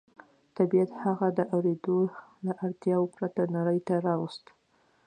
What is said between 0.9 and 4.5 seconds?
هغه د اورېدو له وړتيا پرته نړۍ ته راووست.